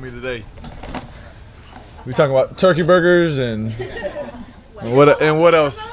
[0.00, 0.44] me today.
[2.06, 3.74] We talking about turkey burgers and
[4.82, 5.90] and what and what else?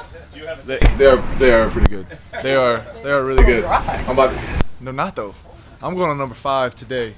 [0.64, 2.06] They, they are they are pretty good.
[2.42, 3.64] They are they are really good.
[3.64, 5.34] I'm about to, no not though.
[5.82, 7.14] I'm going on number five today.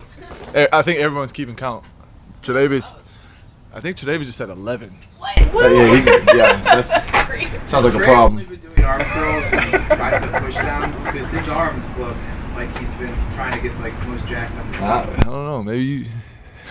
[0.55, 1.85] Eh, I think everyone's keeping count.
[2.43, 2.97] Tre'Davious,
[3.73, 4.97] I think Tre'Davious just said 11.
[5.21, 6.91] Uh, yeah, he, yeah, that's
[7.71, 8.41] sounds like a Trey problem.
[8.41, 12.17] only been doing arm curls and tricep pushdowns because his arms look
[12.57, 14.83] like he's been trying to get like most jacked up.
[14.83, 15.63] I, I don't know.
[15.63, 16.05] Maybe you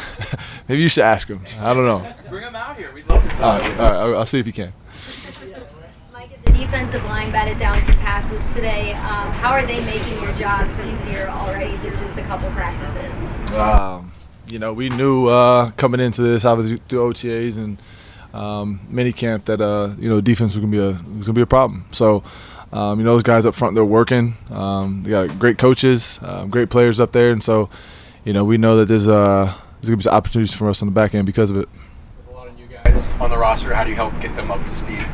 [0.68, 1.42] maybe you should ask him.
[1.60, 2.14] I don't know.
[2.30, 2.92] Bring him out here.
[2.94, 3.62] We'd love to talk.
[3.62, 3.94] right, all right.
[3.94, 4.73] I'll, I'll see if he can.
[6.14, 8.94] Mike, the defensive line batted down some passes today.
[8.94, 13.32] Um, how are they making your job easier already through just a couple practices?
[13.54, 14.12] Um,
[14.48, 17.78] you know, we knew uh, coming into this, obviously through OTAs and
[18.34, 21.42] um, mini camp, that uh, you know defense was gonna be a was gonna be
[21.42, 21.86] a problem.
[21.92, 22.23] So,
[22.72, 24.36] um, you know, those guys up front, they're working.
[24.50, 27.70] Um, they got great coaches, uh, great players up there, and so,
[28.26, 30.88] you know, we know that there's uh, there's gonna be some opportunities for us on
[30.88, 31.70] the back end because of it.
[32.17, 33.73] There's a lot of new guys on the roster.
[33.73, 35.06] How do you help get them up to speed?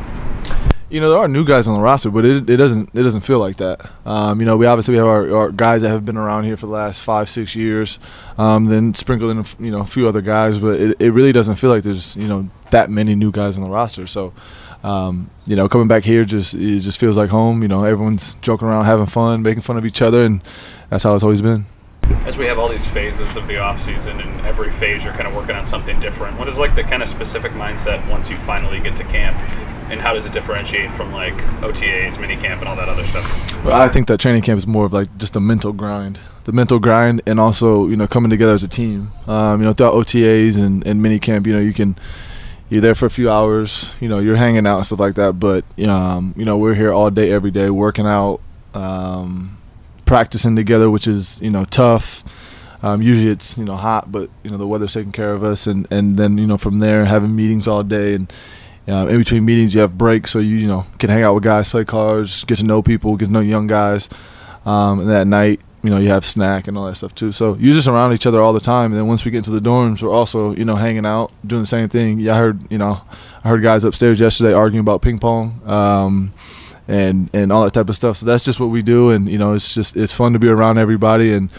[0.90, 3.22] You know, there are new guys on the roster, but it, it doesn't it doesn't
[3.22, 3.90] feel like that.
[4.06, 6.56] Um, you know, we obviously we have our, our guys that have been around here
[6.56, 7.98] for the last five six years,
[8.38, 11.12] um, then sprinkled in a, f- you know a few other guys, but it, it
[11.12, 14.06] really doesn't feel like there's you know that many new guys on the roster.
[14.06, 14.34] So,
[14.84, 17.64] um, you know, coming back here just it just feels like home.
[17.64, 20.42] You know, everyone's joking around, having fun, making fun of each other, and
[20.92, 21.66] that's how it's always been.
[22.26, 25.28] As we have all these phases of the off season and every phase you're kind
[25.28, 28.38] of working on something different what is like the kind of specific mindset once you
[28.40, 29.38] finally get to camp
[29.90, 33.64] and how does it differentiate from like otas mini camp and all that other stuff
[33.64, 36.52] Well, I think that training camp is more of like just a mental grind, the
[36.52, 39.12] mental grind, and also you know coming together as a team.
[39.28, 41.96] Um, you know, throughout OTAs and, and mini camp, you know, you can
[42.70, 43.92] you're there for a few hours.
[44.00, 45.40] You know, you're hanging out and stuff like that.
[45.40, 48.42] But um, you know, we're here all day, every day, working out,
[48.74, 49.58] um,
[50.06, 52.24] practicing together, which is you know tough.
[52.84, 55.68] Um, usually it's you know hot, but you know the weather's taking care of us,
[55.68, 58.32] and and then you know from there having meetings all day and.
[58.86, 61.42] Uh, in between meetings, you have breaks, so you you know can hang out with
[61.42, 64.10] guys, play cards, get to know people, get to know young guys.
[64.66, 67.32] Um, and that night, you know, you have snack and all that stuff too.
[67.32, 68.92] So you're just around each other all the time.
[68.92, 71.62] And then once we get into the dorms, we're also you know hanging out, doing
[71.62, 72.20] the same thing.
[72.20, 73.02] Yeah, I heard you know,
[73.44, 75.62] I heard guys upstairs yesterday arguing about ping pong.
[75.66, 76.34] Um,
[76.88, 78.18] and, and all that type of stuff.
[78.18, 80.50] So that's just what we do, and you know, it's just it's fun to be
[80.50, 81.50] around everybody and,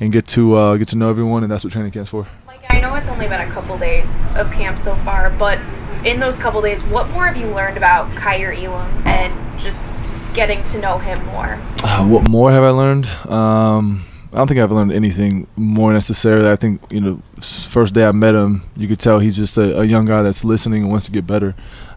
[0.00, 2.26] and get to uh, get to know everyone, and that's what training camp's for.
[2.46, 5.58] Like I know it's only been a couple days of camp so far, but
[6.04, 9.90] in those couple days, what more have you learned about Kaiir Elam and just
[10.34, 11.58] getting to know him more?
[11.82, 13.06] Uh, what more have I learned?
[13.28, 16.50] Um, I don't think I've learned anything more necessarily.
[16.50, 19.80] I think you know, first day I met him, you could tell he's just a,
[19.80, 21.54] a young guy that's listening and wants to get better.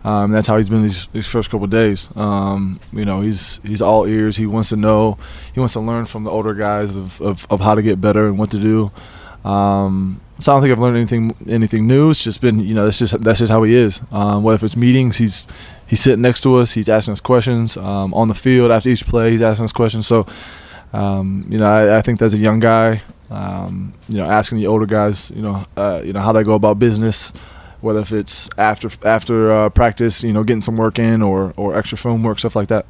[0.08, 2.10] Um, that's how he's been these, these first couple days.
[2.16, 4.38] Um, you know, he's he's all ears.
[4.38, 5.18] He wants to know.
[5.54, 8.28] He wants to learn from the older guys of, of, of how to get better
[8.28, 8.90] and what to do.
[9.44, 12.12] Um, so I don't think I've learned anything anything new.
[12.12, 14.00] It's just been you know that's just that's just how he is.
[14.12, 15.46] Um, whether it's meetings, he's
[15.88, 16.72] he's sitting next to us.
[16.72, 19.32] He's asking us questions um, on the field after each play.
[19.32, 20.08] He's asking us questions.
[20.08, 20.26] So
[20.94, 24.68] um, you know I, I think as a young guy, um, you know asking the
[24.68, 27.34] older guys, you know uh, you know how they go about business.
[27.82, 31.76] Whether if it's after after uh, practice, you know, getting some work in, or, or
[31.76, 32.86] extra film work, stuff like that.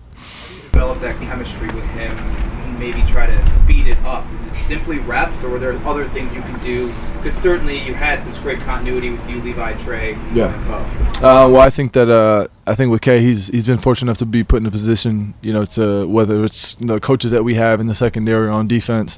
[0.72, 4.26] Develop that chemistry with him and maybe try to speed it up.
[4.40, 6.94] Is it simply reps, or are there other things you can do?
[7.16, 10.54] Because certainly you had such great continuity with you, Levi, Trey, Yeah.
[10.54, 10.72] and
[11.18, 14.20] Uh, well, I think that uh, I think with Kay, he's he's been fortunate enough
[14.20, 17.56] to be put in a position, you know, to whether it's the coaches that we
[17.56, 19.18] have in the secondary on defense,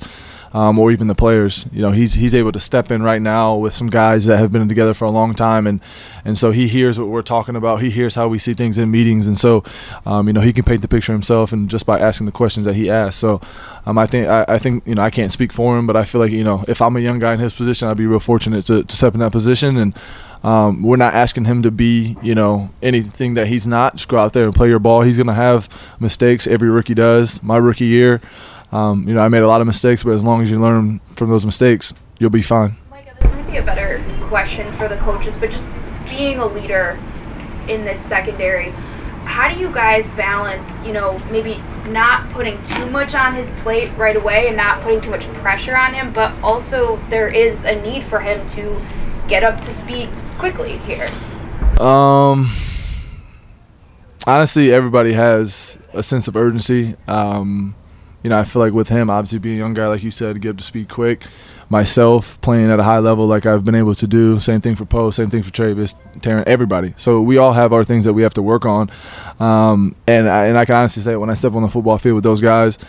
[0.54, 1.66] um, or even the players.
[1.72, 4.52] You know, he's he's able to step in right now with some guys that have
[4.52, 5.82] been together for a long time, and
[6.26, 7.82] and so he hears what we're talking about.
[7.82, 9.64] He hears how we see things in meetings, and so
[10.06, 12.66] um, you know he can paint the picture himself, and just by asking the questions
[12.66, 13.18] that he asks.
[13.18, 13.42] So
[13.86, 16.06] um, I think I, I think you know I can't speak for him, but I
[16.06, 18.20] feel like you know if I'm a young guy in his position, I'd be real
[18.20, 19.96] fortunate to, to step in that position and.
[20.42, 23.96] Um, we're not asking him to be, you know, anything that he's not.
[23.98, 25.02] Just go out there and play your ball.
[25.02, 25.68] He's going to have
[26.00, 26.48] mistakes.
[26.48, 27.44] Every rookie does.
[27.44, 28.22] My rookie year,
[28.72, 31.00] um, you know, I made a lot of mistakes, but as long as you learn
[31.16, 32.76] from those mistakes, you'll be fine.
[32.90, 35.66] Micah, this might be a better question for the coaches, but just
[36.08, 37.00] being a leader
[37.68, 38.72] in this secondary,
[39.26, 43.92] how do you guys balance, you know, maybe not putting too much on his plate
[43.98, 47.82] right away and not putting too much pressure on him, but also there is a
[47.82, 48.82] need for him to
[49.28, 51.06] get up to speed quickly here?
[51.80, 52.52] Um,
[54.26, 56.96] honestly, everybody has a sense of urgency.
[57.08, 57.76] Um,
[58.24, 60.42] you know, I feel like with him, obviously being a young guy, like you said,
[60.42, 61.24] get up to speed quick.
[61.72, 64.40] Myself playing at a high level, like I've been able to do.
[64.40, 65.12] Same thing for Poe.
[65.12, 66.94] Same thing for Travis, Taron, everybody.
[66.98, 68.90] So we all have our things that we have to work on.
[69.40, 72.16] Um, and I, and I can honestly say, when I step on the football field
[72.16, 72.80] with those guys,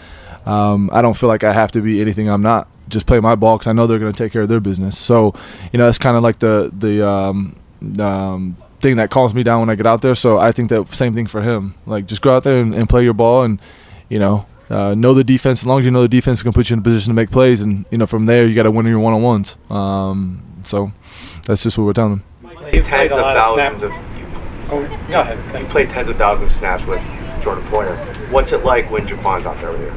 [0.47, 3.35] um, I don't feel like I have to be anything I'm not just play my
[3.35, 4.99] ball because I know they're going to take care of their business.
[4.99, 5.35] So,
[5.73, 7.56] you know, that's kind of like the the um,
[8.00, 10.15] um, thing that calms me down when I get out there.
[10.15, 11.75] So I think that same thing for him.
[11.87, 13.61] Like just go out there and, and play your ball, and
[14.09, 15.61] you know, uh, know the defense.
[15.62, 17.31] As long as you know the defense can put you in a position to make
[17.31, 19.56] plays, and you know, from there you got to win your one on ones.
[19.69, 20.93] Um, so
[21.46, 22.52] that's just what we're telling them.
[22.72, 23.93] You've tens of thousands of,
[24.72, 25.61] Oh, go ahead.
[25.61, 27.02] you played tens of thousands of snaps with
[27.43, 27.96] Jordan Poyer.
[28.31, 29.93] What's it like when Jaquan's out there with you?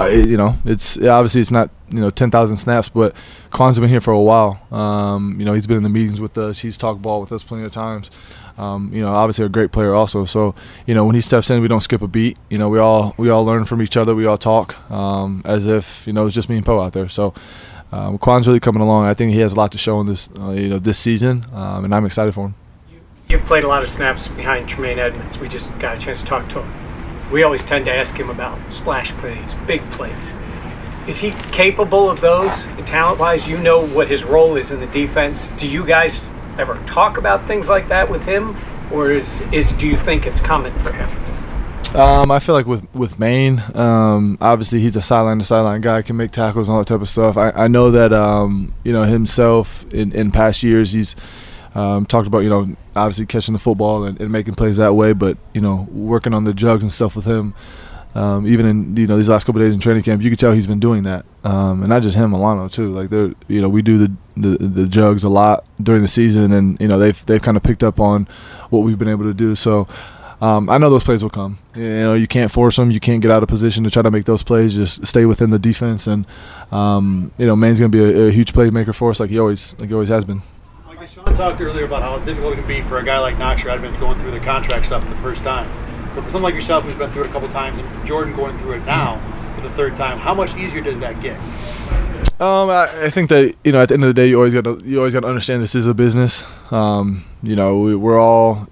[0.00, 3.14] uh, it- you know, it's obviously it's not you know ten thousand snaps, but
[3.50, 4.60] Kwan's been here for a while.
[4.72, 6.58] Um, you know, he's been in the meetings with us.
[6.58, 8.10] He's talked ball with us plenty of times.
[8.58, 10.24] Um, you know, obviously a great player also.
[10.24, 10.54] So
[10.86, 12.36] you know, when he steps in, we don't skip a beat.
[12.50, 14.14] You know, we all we all learn from each other.
[14.14, 17.08] We all talk um, as if you know it's just me and Poe out there.
[17.08, 17.34] So.
[17.90, 19.06] Um, Kwan's really coming along.
[19.06, 21.46] I think he has a lot to show in this, uh, you know, this season,
[21.54, 22.54] um, and I'm excited for him.
[23.30, 25.38] You've played a lot of snaps behind Tremaine Edmunds.
[25.38, 27.30] We just got a chance to talk to him.
[27.32, 30.12] We always tend to ask him about splash plays, big plays.
[31.06, 33.48] Is he capable of those talent wise?
[33.48, 35.48] You know what his role is in the defense.
[35.50, 36.22] Do you guys
[36.58, 38.56] ever talk about things like that with him?
[38.92, 41.08] Or is, is do you think it's common for him?
[41.94, 46.02] Um, I feel like with with Maine, um, obviously he's a sideline to sideline guy,
[46.02, 47.38] can make tackles and all that type of stuff.
[47.38, 51.16] I, I know that um, you know himself in, in past years he's
[51.74, 55.14] um, talked about you know obviously catching the football and, and making plays that way,
[55.14, 57.54] but you know working on the jugs and stuff with him.
[58.14, 60.52] Um, even in you know these last couple days in training camp, you could tell
[60.52, 62.92] he's been doing that, um, and not just him, Milano too.
[62.92, 66.52] Like they're you know we do the, the the jugs a lot during the season,
[66.52, 68.24] and you know they've they've kind of picked up on
[68.70, 69.54] what we've been able to do.
[69.54, 69.86] So
[70.40, 71.58] um, I know those plays will come.
[71.76, 72.90] You know, you can't force them.
[72.90, 74.74] You can't get out of position to try to make those plays.
[74.74, 76.26] Just stay within the defense, and
[76.72, 79.38] um, you know, Main's going to be a, a huge playmaker for us, like he
[79.38, 80.42] always, like he always has been.
[81.08, 83.98] Sean talked earlier about how difficult it can be for a guy like Knoxer Edmunds
[83.98, 85.66] going through the contract stuff for the first time.
[86.14, 88.58] But for someone like yourself who's been through it a couple times, and Jordan going
[88.58, 89.20] through it now
[89.56, 91.38] for the third time, how much easier does that get?
[92.40, 94.54] Um, I, I think that you know, at the end of the day, you always
[94.54, 96.44] got to you always got to understand this is a business.
[96.72, 98.68] Um, you know, we, we're all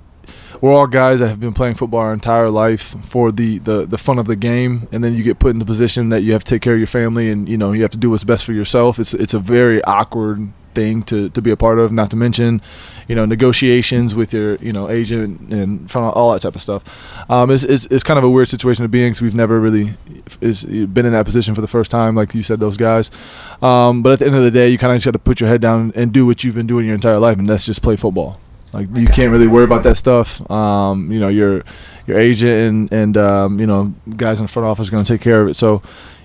[0.60, 3.98] we're all guys that have been playing football our entire life for the, the, the
[3.98, 6.44] fun of the game, and then you get put in the position that you have
[6.44, 8.44] to take care of your family, and you know you have to do what's best
[8.44, 8.98] for yourself.
[8.98, 11.90] It's it's a very awkward thing to, to be a part of.
[11.90, 12.62] Not to mention,
[13.08, 17.30] you know, negotiations with your you know agent and front all that type of stuff.
[17.30, 19.94] Um, it's, it's kind of a weird situation to be in because we've never really
[20.40, 23.10] is, been in that position for the first time, like you said, those guys.
[23.62, 25.40] Um, but at the end of the day, you kind of just got to put
[25.40, 27.82] your head down and do what you've been doing your entire life, and that's just
[27.82, 28.40] play football.
[28.72, 30.48] Like you can't really worry about that stuff.
[30.50, 31.64] Um, you know, your
[32.06, 35.12] your agent and and um, you know guys in the front office are going to
[35.12, 35.54] take care of it.
[35.54, 35.82] So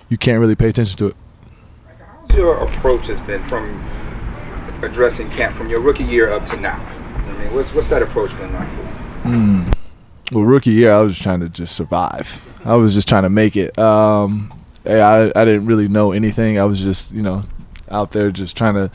[0.09, 1.15] you can't really pay attention to it.
[2.35, 3.81] Your approach has been from
[4.83, 6.79] addressing camp from your rookie year up to now?
[6.79, 9.35] I mean, what's what's that approach been like for you?
[9.35, 9.73] Mm.
[10.31, 12.41] Well, rookie year, I was trying to just survive.
[12.63, 13.77] I was just trying to make it.
[13.77, 14.53] Um,
[14.85, 16.59] I I didn't really know anything.
[16.59, 17.43] I was just you know
[17.89, 18.89] out there just trying to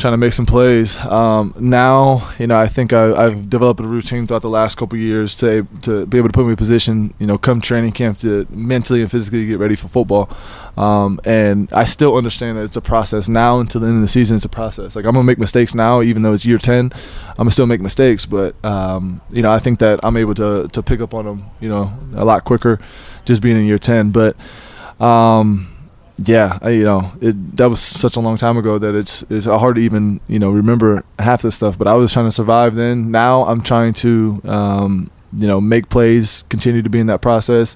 [0.00, 0.96] trying to make some plays.
[0.96, 4.98] Um, now, you know, I think I, have developed a routine throughout the last couple
[4.98, 8.18] years to to be able to put me in position, you know, come training camp
[8.20, 10.30] to mentally and physically get ready for football.
[10.76, 13.28] Um, and I still understand that it's a process.
[13.28, 14.96] Now until the end of the season, it's a process.
[14.96, 16.90] Like I'm gonna make mistakes now, even though it's year ten.
[17.30, 20.68] I'm gonna still make mistakes, but um, you know, I think that I'm able to
[20.72, 22.80] to pick up on them, you know, a lot quicker,
[23.24, 24.10] just being in year ten.
[24.10, 24.36] But
[25.00, 25.79] um,
[26.22, 29.46] yeah, I, you know, it that was such a long time ago that it's it's
[29.46, 31.78] hard to even you know remember half this stuff.
[31.78, 33.10] But I was trying to survive then.
[33.10, 37.74] Now I'm trying to um, you know make plays, continue to be in that process,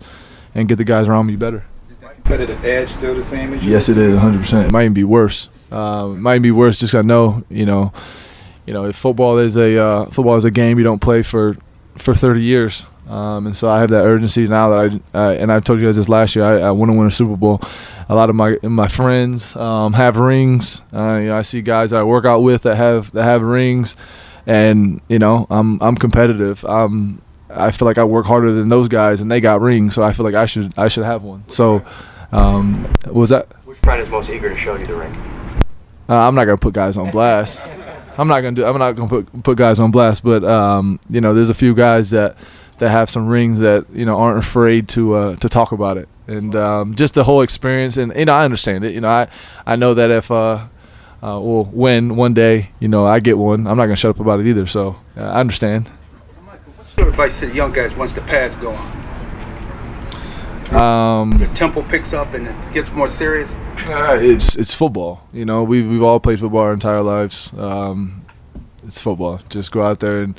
[0.54, 1.64] and get the guys around me better.
[2.00, 3.70] Competitive edge still the same as you?
[3.70, 4.38] Yes, it is 100.
[4.38, 5.50] percent It might even be worse.
[5.70, 6.78] Um, it might even be worse.
[6.78, 7.92] Just I know you know,
[8.66, 11.56] you know, if football is a uh, football is a game you don't play for
[11.96, 12.86] for 30 years.
[13.08, 15.86] Um, and so I have that urgency now that I uh, and I told you
[15.86, 16.44] guys this last year.
[16.44, 17.60] I, I want to win a Super Bowl.
[18.08, 20.80] A lot of my my friends um, have rings.
[20.92, 23.42] Uh, you know, I see guys that I work out with that have that have
[23.42, 23.96] rings,
[24.46, 26.64] and you know, I'm I'm competitive.
[26.64, 27.20] Um,
[27.50, 30.12] I feel like I work harder than those guys, and they got rings, so I
[30.12, 31.44] feel like I should I should have one.
[31.48, 31.84] So,
[32.32, 33.48] um, was that?
[33.66, 35.14] Which friend is most eager to show you the ring?
[36.08, 37.62] Uh, I'm not gonna put guys on blast.
[38.18, 38.64] I'm not gonna do.
[38.64, 40.22] I'm not gonna put put guys on blast.
[40.22, 42.36] But um, you know, there's a few guys that
[42.78, 46.08] that have some rings that you know aren't afraid to uh, to talk about it,
[46.26, 47.96] and um, just the whole experience.
[47.96, 48.94] And you know, I understand it.
[48.94, 49.28] You know, I
[49.66, 50.66] I know that if uh,
[51.22, 54.20] uh, well, when one day you know I get one, I'm not gonna shut up
[54.20, 54.66] about it either.
[54.66, 55.88] So uh, I understand.
[55.88, 59.04] What's your advice to the young guys once the pads go on?
[60.74, 63.52] Um, The tempo picks up and it gets more serious.
[63.86, 65.26] Uh, it's it's football.
[65.32, 67.52] You know, we've we've all played football our entire lives.
[67.56, 68.24] Um,
[68.86, 69.40] it's football.
[69.48, 70.38] Just go out there and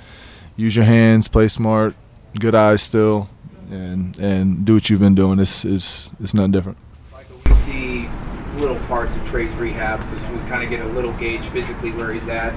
[0.56, 1.96] use your hands, play smart,
[2.40, 3.30] good eyes still,
[3.72, 5.40] and and do what you've been doing.
[5.40, 6.78] It's it's it's nothing different.
[7.12, 8.10] Michael, we see
[8.58, 12.14] little parts of Trey's rehab, so, we kind of get a little gauge physically where
[12.14, 12.54] he's at.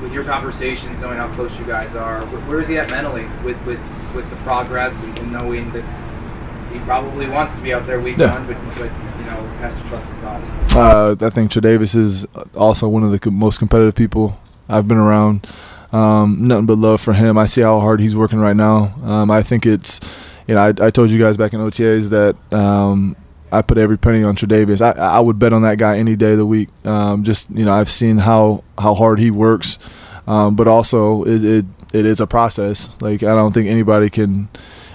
[0.00, 3.24] With your conversations, knowing how close you guys are, wh- where is he at mentally
[3.44, 3.80] with with,
[4.16, 5.84] with the progress and, and knowing that
[6.72, 8.34] he probably wants to be out there week Yeah.
[8.34, 10.44] one, but but you know has to trust his body.
[10.74, 14.36] Uh, I think Tre'Davious is also one of the co- most competitive people
[14.68, 15.46] I've been around.
[15.92, 17.36] Um, nothing but love for him.
[17.36, 18.94] I see how hard he's working right now.
[19.02, 20.00] Um, I think it's,
[20.46, 23.14] you know, I, I told you guys back in OTAs that um,
[23.52, 24.80] I put every penny on Tre'Davious.
[24.80, 26.70] I, I would bet on that guy any day of the week.
[26.86, 29.78] Um, just you know, I've seen how how hard he works,
[30.26, 32.96] um, but also it, it it is a process.
[33.02, 34.48] Like I don't think anybody can.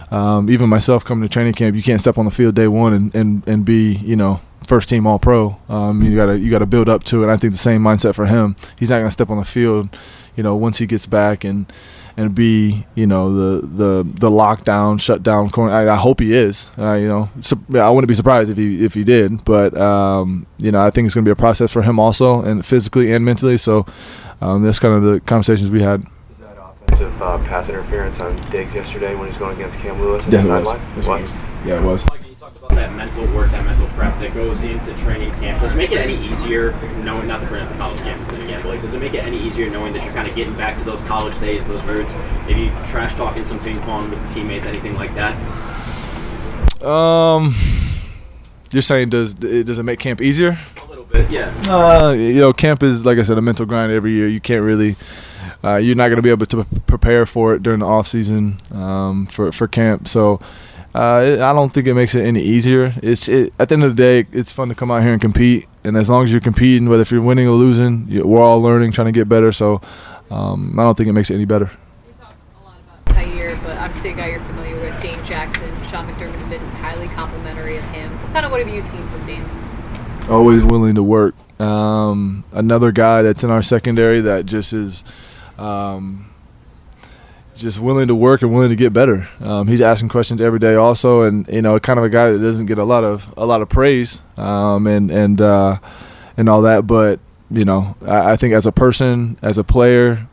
[0.09, 2.93] Um, even myself coming to training camp, you can't step on the field day one
[2.93, 5.57] and, and, and be you know first team all pro.
[5.69, 7.31] Um, you gotta you gotta build up to it.
[7.31, 8.55] I think the same mindset for him.
[8.77, 9.89] He's not gonna step on the field,
[10.35, 11.71] you know, once he gets back and
[12.17, 15.73] and be you know the the the lockdown shutdown corner.
[15.73, 16.69] I, I hope he is.
[16.77, 19.45] Uh, you know, sup- I wouldn't be surprised if he if he did.
[19.45, 22.65] But um, you know, I think it's gonna be a process for him also, and
[22.65, 23.57] physically and mentally.
[23.57, 23.85] So
[24.41, 26.01] um, that's kind of the conversations we had.
[26.01, 30.01] Is that offensive uh, pass interference on Diggs yesterday when he was going against Cam
[30.01, 30.67] Lewis Yeah, it was.
[30.95, 31.33] Yes, it was.
[31.65, 32.16] Yeah, it was.
[32.69, 35.61] That mental work, that mental prep that goes into training camp.
[35.61, 36.71] Does it make it any easier
[37.03, 39.13] knowing, not to bring up the college campus thing again, but like, does it make
[39.13, 41.83] it any easier knowing that you're kind of getting back to those college days, those
[41.83, 42.13] roots,
[42.45, 45.35] maybe trash talking some ping pong with teammates, anything like that?
[46.85, 47.55] Um,
[48.71, 50.59] you're saying does it does it make camp easier?
[50.83, 51.53] A little bit, yeah.
[51.67, 54.27] Uh, you know, camp is like I said, a mental grind every year.
[54.27, 54.95] You can't really,
[55.63, 58.07] uh, you're not going to be able to p- prepare for it during the off
[58.07, 60.07] season um, for for camp.
[60.07, 60.39] So.
[60.97, 62.91] Uh, it, I don't think it makes it any easier.
[63.03, 65.21] It's it, at the end of the day, it's fun to come out here and
[65.21, 65.67] compete.
[65.83, 68.59] And as long as you're competing, whether if you're winning or losing, you, we're all
[68.61, 69.51] learning, trying to get better.
[69.51, 69.79] So
[70.31, 71.69] um, I don't think it makes it any better.
[72.07, 75.69] We talked a lot about Tyre, but obviously a guy you're familiar with, Dane Jackson,
[75.91, 78.17] Sean McDermott have been highly complimentary of him.
[78.33, 79.67] Kind of what have you seen from Dane?
[80.29, 81.35] always willing to work.
[81.59, 85.03] Um, another guy that's in our secondary that just is
[85.57, 86.29] um,
[87.57, 89.27] just willing to work and willing to get better.
[89.41, 92.39] Um, he's asking questions every day, also, and you know, kind of a guy that
[92.39, 95.79] doesn't get a lot of a lot of praise um, and and uh,
[96.37, 96.87] and all that.
[96.87, 100.27] But you know, I, I think as a person, as a player.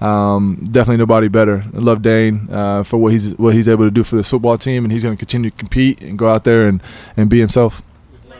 [0.00, 1.64] Um, definitely nobody better.
[1.72, 4.58] I love Dane uh, for what he's what he's able to do for this football
[4.58, 6.82] team, and he's going to continue to compete and go out there and,
[7.16, 7.80] and be himself.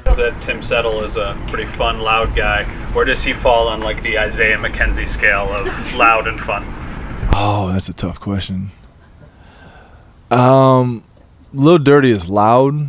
[0.04, 2.64] that Tim Settle is a pretty fun, loud guy.
[2.92, 6.83] Where does he fall on like the Isaiah McKenzie scale of loud and fun?
[7.36, 8.70] Oh, that's a tough question.
[10.30, 11.02] Um,
[11.52, 12.88] Lil Dirty is loud,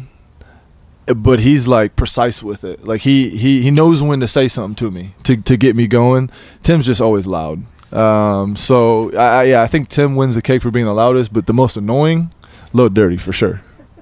[1.08, 2.84] but he's like precise with it.
[2.86, 5.88] Like he he he knows when to say something to me to to get me
[5.88, 6.30] going.
[6.64, 7.64] Tim's just always loud.
[7.92, 11.34] Um, so I, I yeah, I think Tim wins the cake for being the loudest,
[11.34, 12.32] but the most annoying,
[12.74, 13.62] Lil Dirty for sure.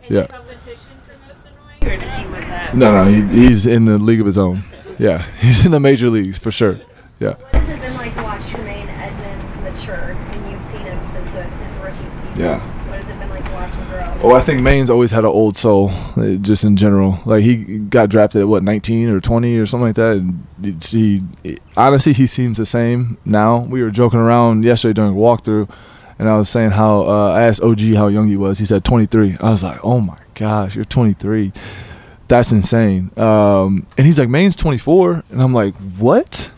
[0.10, 0.28] Yeah.
[1.84, 2.76] Or does he win that?
[2.76, 4.64] No, no, he, he's in the league of his own.
[5.00, 6.80] Yeah, he's in the major leagues for sure.
[7.20, 7.36] Yeah.
[7.36, 10.16] What has it been like to watch Tremaine Edmunds mature?
[10.16, 12.23] I mean, you've seen him since uh, his rookie season.
[12.36, 12.60] Yeah.
[12.90, 14.32] What has it been like to watch him grow?
[14.32, 17.20] Oh, I think Maine's always had an old soul, uh, just in general.
[17.26, 20.18] Like he got drafted at what, 19 or 20 or something like that.
[20.18, 21.24] And he,
[21.76, 23.60] honestly, he seems the same now.
[23.66, 25.70] We were joking around yesterday during walkthrough,
[26.18, 28.60] and I was saying how uh, I asked OG how young he was.
[28.60, 29.38] He said 23.
[29.42, 31.52] I was like, oh my gosh, you're 23.
[32.30, 33.12] That's insane.
[33.18, 36.50] Um, and he's like, Maine's 24, and I'm like, what?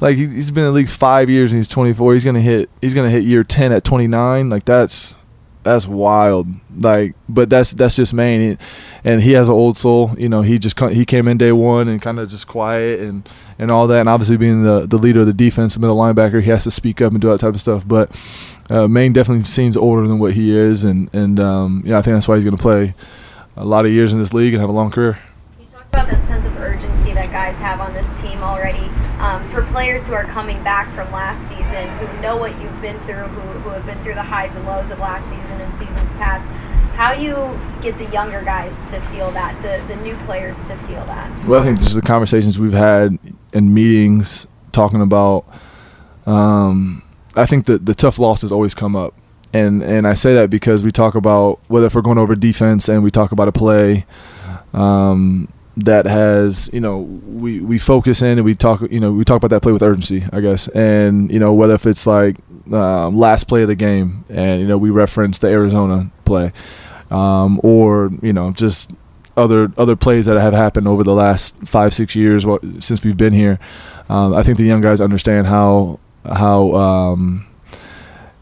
[0.00, 2.12] Like he, he's been in the league five years and he's 24.
[2.14, 2.68] He's gonna hit.
[2.80, 4.50] He's gonna hit year 10 at 29.
[4.50, 5.16] Like that's
[5.62, 6.46] that's wild.
[6.78, 8.58] Like, but that's that's just Maine, He-
[9.02, 10.14] and he has an old soul.
[10.18, 13.28] You know, he just he came in day one and kind of just quiet and
[13.58, 14.00] and all that.
[14.00, 17.00] And obviously, being the the leader of the defense, middle linebacker, he has to speak
[17.00, 17.86] up and do that type of stuff.
[17.88, 18.10] But
[18.70, 22.02] uh, Maine definitely seems older than what he is, and and um, you know, I
[22.02, 22.94] think that's why he's to play
[23.56, 25.18] a lot of years in this league and have a long career.
[25.58, 28.88] He talked about that sense of urgency that guys have on this team already.
[29.26, 32.96] Um, for players who are coming back from last season, who know what you've been
[33.06, 36.12] through, who, who have been through the highs and lows of last season and seasons
[36.12, 36.48] past,
[36.92, 37.34] how do you
[37.82, 41.44] get the younger guys to feel that, the, the new players to feel that?
[41.44, 43.18] Well, I think just the conversations we've had
[43.52, 45.44] in meetings talking about.
[46.24, 47.02] Um,
[47.34, 49.12] I think that the tough losses always come up,
[49.52, 52.88] and and I say that because we talk about whether if we're going over defense
[52.88, 54.06] and we talk about a play
[54.72, 59.24] um, that has you know we we focus in and we talk you know we
[59.24, 62.36] talk about that play with urgency, I guess, and you know whether if it's like
[62.72, 66.52] um, last play of the game and you know we reference the Arizona play,
[67.10, 68.92] um, or you know just
[69.36, 73.16] other other plays that have happened over the last five six years what, since we've
[73.16, 73.58] been here.
[74.08, 77.46] Um, I think the young guys understand how how um,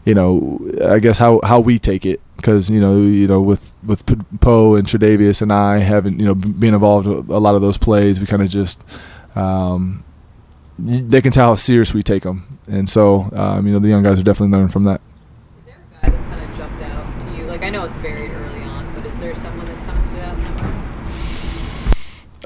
[0.05, 3.73] you know I guess how, how we take it because you know you know with
[3.83, 4.05] with
[4.39, 7.75] Poe and Tre'Davious and I having you know being involved with a lot of those
[7.77, 8.83] plays we kind of just
[9.35, 10.03] um,
[10.77, 12.59] they can tell how serious we take them.
[12.67, 15.01] And so, um, you know, the young guys are definitely learning from that.
[15.65, 17.45] guy that's kind of jumped out to you?
[17.45, 20.19] Like I know it's very early on, but is there someone that's kind of stood
[20.19, 20.37] out?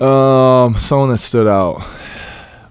[0.01, 0.75] in?
[0.75, 1.83] Um, someone that stood out.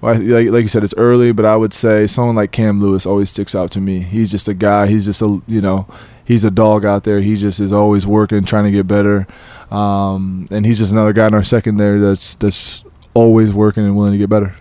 [0.01, 3.05] Well, like, like you said, it's early, but I would say someone like Cam Lewis
[3.05, 3.99] always sticks out to me.
[3.99, 4.87] He's just a guy.
[4.87, 5.89] He's just a you know,
[6.29, 7.21] he's a dog out there.
[7.21, 9.27] He just is always working, trying to get better.
[9.71, 14.13] Um, and he's just another guy in our secondary that's that's always working and willing
[14.13, 14.55] to get better.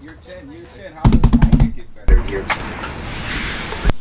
[0.00, 3.92] Year 10, year 10, how does Mike get better year 10?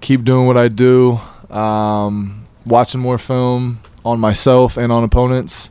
[0.00, 1.18] Keep doing what I do.
[1.50, 5.70] Um, watching more film on myself and on opponents,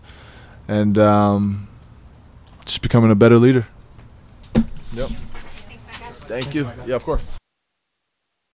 [0.68, 1.68] and um,
[2.66, 3.68] just becoming a better leader.
[4.94, 5.10] Yep.
[6.28, 6.70] Thank you.
[6.86, 7.35] Yeah, of course.